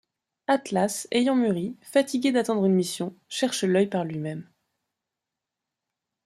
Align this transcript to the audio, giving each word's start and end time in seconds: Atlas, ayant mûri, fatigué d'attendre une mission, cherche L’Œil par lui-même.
Atlas, 0.47 1.07
ayant 1.11 1.35
mûri, 1.35 1.77
fatigué 1.83 2.31
d'attendre 2.31 2.65
une 2.65 2.73
mission, 2.73 3.15
cherche 3.29 3.63
L’Œil 3.63 3.85
par 3.85 4.03
lui-même. 4.03 4.49